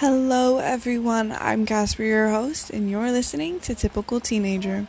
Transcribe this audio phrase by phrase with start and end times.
[0.00, 1.36] Hello, everyone.
[1.38, 4.86] I'm Casper, your host, and you're listening to Typical Teenager.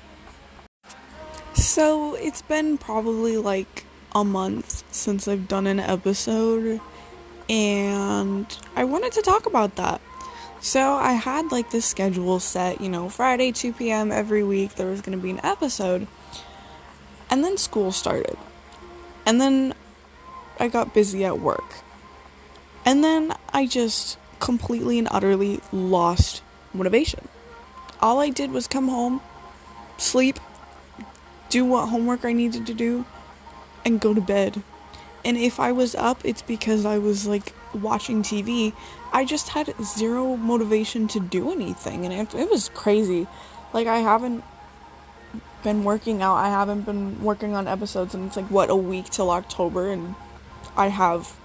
[1.54, 3.84] So, it's been probably like
[4.16, 6.79] a month since I've done an episode,
[7.50, 9.99] and I wanted to talk about that.
[10.62, 14.13] So, I had like this schedule set, you know, Friday, 2 p.m.
[14.13, 16.07] every week, there was going to be an episode,
[17.30, 18.38] and then school started,
[19.25, 19.73] and then
[20.57, 21.84] I got busy at work,
[22.85, 26.43] and then I just completely and utterly lost
[26.73, 27.29] motivation.
[28.02, 29.21] All I did was come home,
[29.97, 30.39] sleep,
[31.49, 33.05] do what homework I needed to do,
[33.85, 34.61] and go to bed.
[35.23, 38.73] And if I was up, it's because I was like watching TV.
[39.13, 43.27] I just had zero motivation to do anything, and it, was crazy.
[43.73, 44.44] Like, I haven't
[45.63, 49.09] been working out, I haven't been working on episodes, and it's like, what, a week
[49.09, 50.16] till October, and
[50.75, 51.38] I have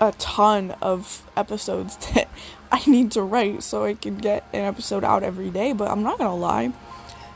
[0.00, 2.28] a ton of episodes that
[2.70, 6.02] I need to write so I can get an episode out every day, but I'm
[6.02, 6.72] not gonna lie.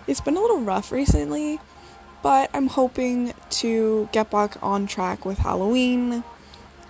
[0.07, 1.61] It's been a little rough recently,
[2.23, 6.25] but I'm hoping to get back on track with Halloween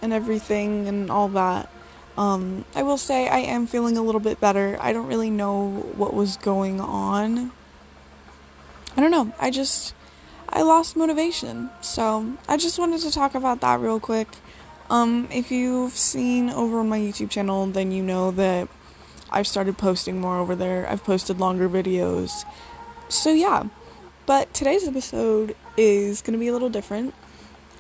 [0.03, 1.69] and everything and all that.
[2.17, 4.77] Um, I will say I am feeling a little bit better.
[4.81, 7.53] I don't really know what was going on.
[8.97, 9.33] I don't know.
[9.39, 9.95] I just
[10.49, 11.71] I lost motivation.
[11.81, 14.29] So, I just wanted to talk about that real quick.
[14.91, 18.69] Um, if you've seen over on my YouTube channel, then you know that
[19.31, 20.91] I've started posting more over there.
[20.91, 22.45] I've posted longer videos.
[23.09, 23.69] So yeah.
[24.27, 27.15] But today's episode is going to be a little different.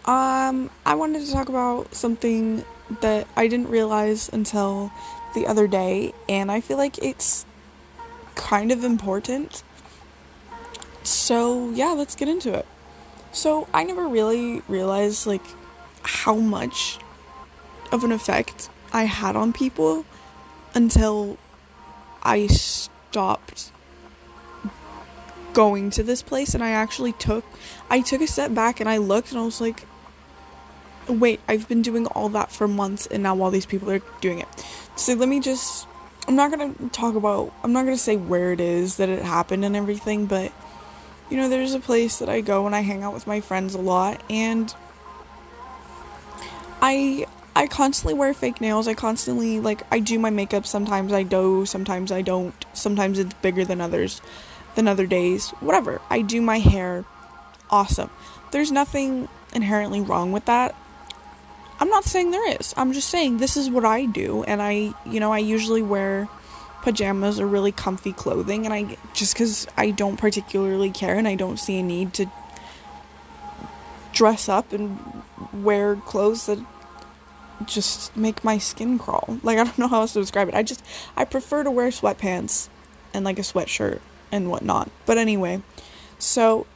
[0.04, 2.64] Um, I wanted to talk about something
[3.00, 4.90] that I didn't realize until
[5.34, 7.44] the other day, and I feel like it's
[8.34, 9.62] kind of important.
[11.02, 12.66] So, yeah, let's get into it.
[13.32, 15.44] So, I never really realized like
[16.02, 16.98] how much
[17.92, 20.04] of an effect I had on people
[20.74, 21.38] until
[22.22, 23.72] I stopped
[25.52, 27.44] going to this place and I actually took
[27.88, 29.84] I took a step back and I looked and I was like
[31.08, 34.38] wait, I've been doing all that for months and now all these people are doing
[34.38, 34.48] it.
[34.96, 35.86] So let me just
[36.28, 39.08] I'm not going to talk about I'm not going to say where it is that
[39.08, 40.52] it happened and everything, but
[41.28, 43.74] you know, there's a place that I go and I hang out with my friends
[43.74, 44.74] a lot and
[46.80, 48.88] I I constantly wear fake nails.
[48.88, 52.54] I constantly like I do my makeup sometimes I do, sometimes I don't.
[52.72, 54.20] Sometimes it's bigger than others
[54.74, 55.50] than other days.
[55.60, 56.00] Whatever.
[56.08, 57.04] I do my hair.
[57.70, 58.10] Awesome.
[58.50, 60.74] There's nothing inherently wrong with that.
[61.80, 62.74] I'm not saying there is.
[62.76, 66.28] I'm just saying this is what I do and I, you know, I usually wear
[66.82, 71.34] pajamas or really comfy clothing and I just cuz I don't particularly care and I
[71.34, 72.26] don't see a need to
[74.12, 75.19] dress up and
[75.52, 76.58] wear clothes that
[77.64, 79.38] just make my skin crawl.
[79.42, 80.54] Like I don't know how else to describe it.
[80.54, 80.84] I just
[81.16, 82.68] I prefer to wear sweatpants
[83.12, 84.00] and like a sweatshirt
[84.32, 84.90] and whatnot.
[85.06, 85.62] But anyway,
[86.18, 86.66] so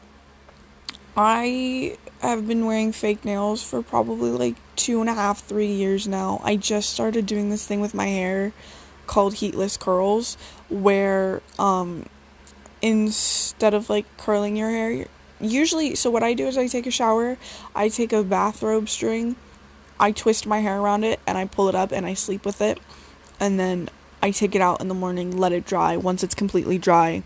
[1.16, 6.08] I have been wearing fake nails for probably like two and a half, three years
[6.08, 6.40] now.
[6.42, 8.52] I just started doing this thing with my hair
[9.06, 10.36] called heatless curls,
[10.68, 12.06] where um
[12.82, 15.06] instead of like curling your hair,
[15.40, 17.36] usually so what I do is I take a shower,
[17.74, 19.36] I take a bathrobe string,
[19.98, 22.60] I twist my hair around it and I pull it up and I sleep with
[22.60, 22.78] it.
[23.40, 23.88] And then
[24.22, 25.96] I take it out in the morning, let it dry.
[25.96, 27.22] Once it's completely dry,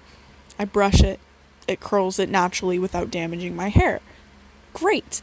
[0.58, 1.20] I brush it.
[1.66, 4.00] It curls it naturally without damaging my hair.
[4.72, 5.20] Great.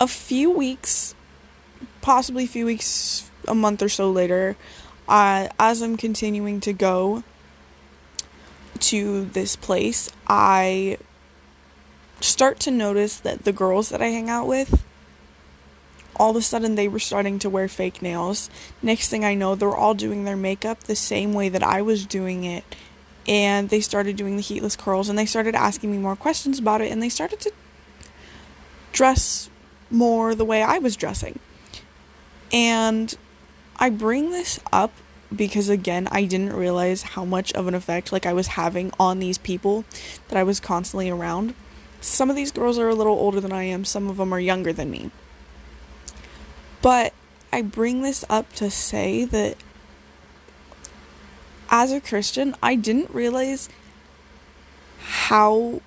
[0.00, 1.14] A few weeks,
[2.02, 4.56] possibly a few weeks, a month or so later,
[5.08, 7.24] as I'm continuing to go
[8.78, 10.98] to this place, I
[12.20, 14.84] start to notice that the girls that I hang out with,
[16.16, 18.50] all of a sudden they were starting to wear fake nails.
[18.82, 22.06] Next thing I know, they're all doing their makeup the same way that I was
[22.06, 22.64] doing it.
[23.28, 26.80] And they started doing the heatless curls and they started asking me more questions about
[26.80, 27.52] it and they started to
[28.92, 29.50] dress
[29.90, 31.38] more the way I was dressing.
[32.52, 33.14] And
[33.78, 34.92] I bring this up
[35.34, 39.18] because again, I didn't realize how much of an effect like I was having on
[39.18, 39.84] these people
[40.28, 41.54] that I was constantly around.
[42.00, 44.40] Some of these girls are a little older than I am, some of them are
[44.40, 45.10] younger than me.
[46.82, 47.12] But
[47.52, 49.56] I bring this up to say that
[51.70, 53.68] as a Christian, I didn't realize
[54.98, 55.80] how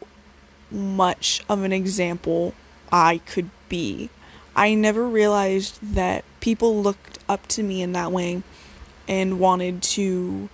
[0.71, 2.53] much of an example
[2.91, 4.09] I could be.
[4.55, 8.43] I never realized that people looked up to me in that way
[9.07, 10.49] and wanted to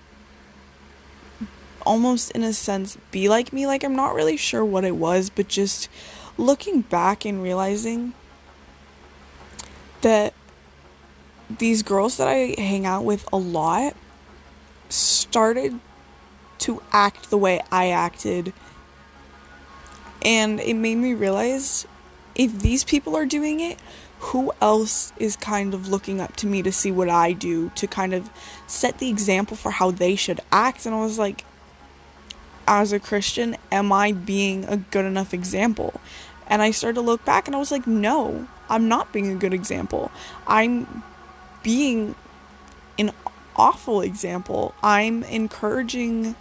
[1.86, 5.30] almost in a sense be like me like I'm not really sure what it was
[5.30, 5.88] but just
[6.36, 8.12] looking back and realizing
[10.02, 10.34] that
[11.50, 13.94] these girls that I hang out with a lot
[14.88, 15.78] started
[16.58, 18.52] to act the way I acted.
[20.22, 21.86] And it made me realize
[22.34, 23.78] if these people are doing it,
[24.18, 27.86] who else is kind of looking up to me to see what I do to
[27.86, 28.30] kind of
[28.66, 30.86] set the example for how they should act?
[30.86, 31.44] And I was like,
[32.66, 36.00] as a Christian, am I being a good enough example?
[36.46, 39.34] And I started to look back and I was like, no, I'm not being a
[39.34, 40.10] good example.
[40.46, 41.02] I'm
[41.62, 42.14] being
[42.98, 43.12] an
[43.56, 44.74] awful example.
[44.82, 46.36] I'm encouraging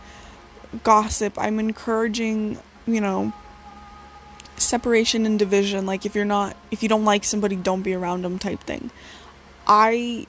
[0.83, 1.37] gossip.
[1.37, 3.33] I'm encouraging, you know,
[4.57, 5.85] separation and division.
[5.85, 8.91] Like, if you're not, if you don't like somebody, don't be around them type thing.
[9.67, 10.27] I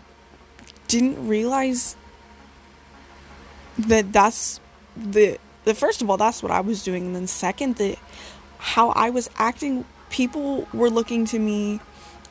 [0.88, 1.96] didn't realize
[3.78, 4.60] that that's
[4.96, 5.38] the,
[5.74, 7.06] first of all, that's what I was doing.
[7.06, 7.80] And then second,
[8.58, 11.80] how I was acting, people were looking to me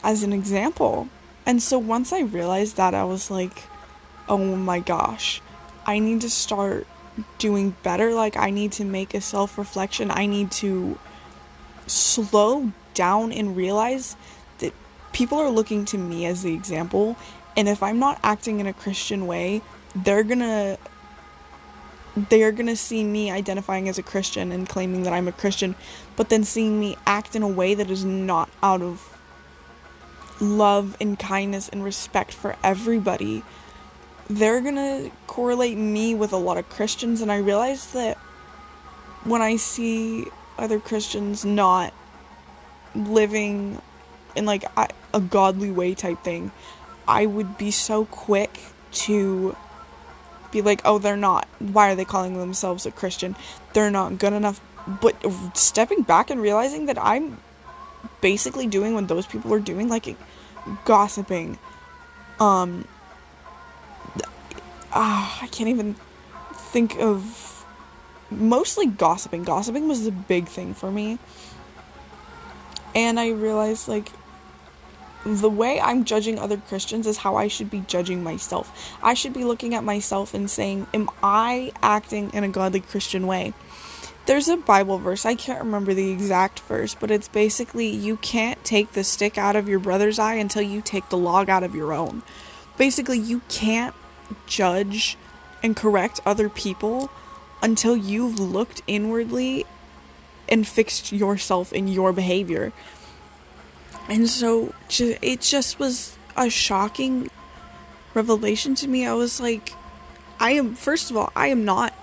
[0.03, 1.09] as an example.
[1.45, 3.63] And so once I realized that, I was like,
[4.29, 5.41] oh my gosh,
[5.85, 6.87] I need to start
[7.37, 8.13] doing better.
[8.13, 10.11] Like, I need to make a self reflection.
[10.11, 10.97] I need to
[11.87, 14.15] slow down and realize
[14.59, 14.73] that
[15.13, 17.15] people are looking to me as the example.
[17.55, 19.61] And if I'm not acting in a Christian way,
[19.95, 20.23] they're
[22.15, 25.31] gonna they're going to see me identifying as a Christian and claiming that I'm a
[25.31, 25.75] Christian,
[26.15, 29.17] but then seeing me act in a way that is not out of
[30.41, 33.43] love and kindness and respect for everybody.
[34.29, 38.17] They're going to correlate me with a lot of Christians, and I realize that
[39.23, 40.25] when I see
[40.57, 41.93] other Christians not
[42.95, 43.81] living
[44.35, 44.65] in like
[45.13, 46.51] a godly way type thing,
[47.07, 48.59] I would be so quick
[48.91, 49.55] to
[50.55, 51.47] be like, oh, they're not.
[51.59, 53.35] Why are they calling themselves a Christian?
[53.73, 54.61] They're not good enough.
[54.87, 55.15] But
[55.55, 57.37] stepping back and realizing that I'm
[58.21, 60.15] basically doing what those people are doing, like
[60.85, 61.57] gossiping.
[62.39, 62.87] Um,
[64.91, 65.95] ah, I can't even
[66.53, 67.65] think of
[68.29, 69.43] mostly gossiping.
[69.43, 71.19] Gossiping was the big thing for me.
[72.93, 74.11] And I realized like
[75.25, 78.95] the way I'm judging other Christians is how I should be judging myself.
[79.01, 83.25] I should be looking at myself and saying, Am I acting in a godly Christian
[83.25, 83.53] way?
[84.27, 88.63] There's a Bible verse, I can't remember the exact verse, but it's basically you can't
[88.63, 91.75] take the stick out of your brother's eye until you take the log out of
[91.75, 92.23] your own.
[92.77, 93.93] Basically, you can't
[94.47, 95.15] judge
[95.61, 97.11] and correct other people
[97.61, 99.65] until you've looked inwardly
[100.49, 102.73] and fixed yourself in your behavior.
[104.07, 107.29] And so it just was a shocking
[108.13, 109.05] revelation to me.
[109.05, 109.73] I was like,
[110.39, 111.93] I am, first of all, I am not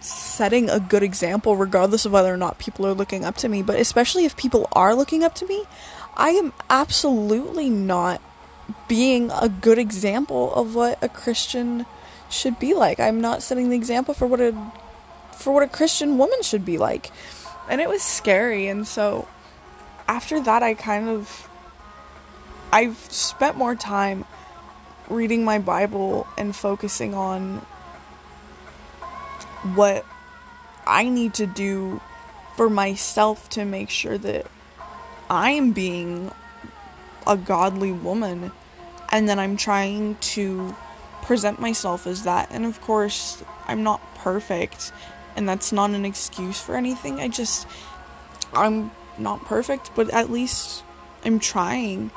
[0.00, 3.62] setting a good example regardless of whether or not people are looking up to me,
[3.62, 5.64] but especially if people are looking up to me,
[6.16, 8.20] I am absolutely not
[8.88, 11.86] being a good example of what a Christian
[12.30, 13.00] should be like.
[13.00, 14.54] I'm not setting the example for what a
[15.32, 17.10] for what a Christian woman should be like.
[17.68, 19.28] And it was scary and so
[20.08, 21.48] after that, I kind of.
[22.72, 24.24] I've spent more time
[25.08, 27.58] reading my Bible and focusing on
[29.74, 30.04] what
[30.86, 32.00] I need to do
[32.56, 34.46] for myself to make sure that
[35.30, 36.32] I am being
[37.26, 38.52] a godly woman
[39.10, 40.76] and then I'm trying to
[41.22, 42.50] present myself as that.
[42.50, 44.92] And of course, I'm not perfect
[45.36, 47.20] and that's not an excuse for anything.
[47.20, 47.66] I just
[48.52, 50.82] I'm not perfect, but at least
[51.24, 52.10] I'm trying.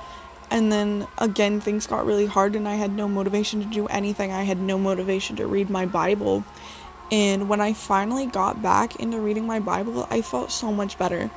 [0.50, 4.32] And then again, things got really hard, and I had no motivation to do anything.
[4.32, 6.44] I had no motivation to read my Bible.
[7.12, 11.30] And when I finally got back into reading my Bible, I felt so much better.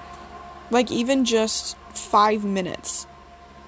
[0.71, 3.07] Like, even just five minutes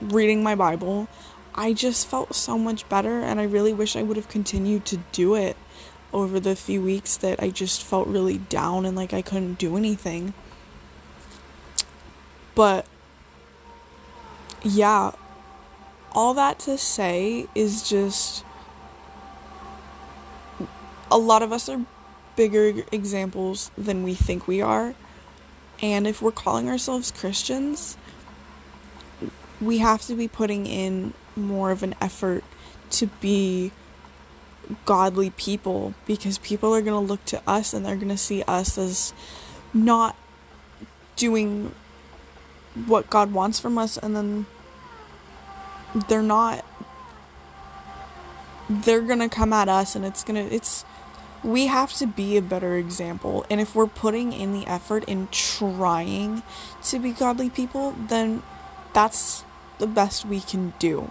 [0.00, 1.08] reading my Bible,
[1.54, 3.20] I just felt so much better.
[3.20, 5.56] And I really wish I would have continued to do it
[6.12, 9.76] over the few weeks that I just felt really down and like I couldn't do
[9.76, 10.34] anything.
[12.54, 12.86] But
[14.62, 15.12] yeah,
[16.12, 18.44] all that to say is just
[21.10, 21.84] a lot of us are
[22.36, 24.94] bigger examples than we think we are.
[25.80, 27.96] And if we're calling ourselves Christians,
[29.60, 32.44] we have to be putting in more of an effort
[32.90, 33.72] to be
[34.84, 38.42] godly people because people are going to look to us and they're going to see
[38.42, 39.12] us as
[39.74, 40.16] not
[41.16, 41.74] doing
[42.86, 44.46] what God wants from us and then
[46.08, 46.64] they're not
[48.70, 50.84] they're going to come at us and it's going to it's
[51.44, 53.44] we have to be a better example.
[53.50, 56.44] And if we're putting in the effort in trying
[56.84, 58.42] to be godly people then
[58.92, 59.44] that's
[59.78, 61.10] the best we can do.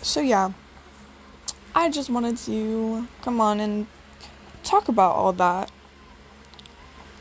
[0.00, 0.52] So yeah,
[1.74, 3.86] I just wanted to come on and
[4.64, 5.70] talk about all that.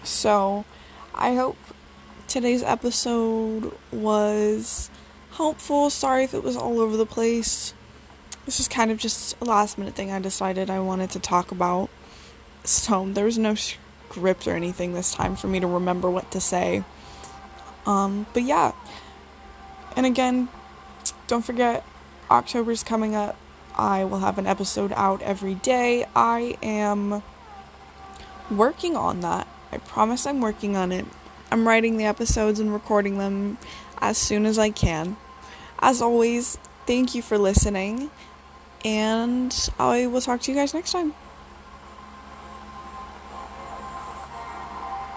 [0.03, 0.65] So,
[1.13, 1.57] I hope
[2.27, 4.89] today's episode was
[5.31, 5.89] helpful.
[5.89, 7.73] Sorry if it was all over the place.
[8.45, 11.51] This is kind of just a last minute thing I decided I wanted to talk
[11.51, 11.89] about.
[12.63, 16.41] So, there was no script or anything this time for me to remember what to
[16.41, 16.83] say.
[17.85, 18.73] Um, but yeah.
[19.95, 20.49] And again,
[21.27, 21.85] don't forget
[22.29, 23.37] October's coming up.
[23.75, 26.05] I will have an episode out every day.
[26.15, 27.23] I am
[28.49, 29.47] working on that.
[29.71, 31.05] I promise I'm working on it.
[31.51, 33.57] I'm writing the episodes and recording them
[33.99, 35.17] as soon as I can.
[35.79, 38.09] As always, thank you for listening,
[38.83, 41.13] and I will talk to you guys next time.